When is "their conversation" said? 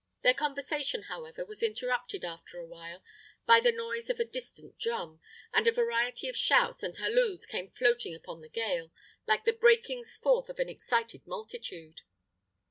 0.23-1.03